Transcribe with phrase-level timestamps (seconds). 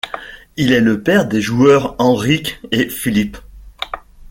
[0.57, 3.37] Il est le père des joueurs Henrik et Philip.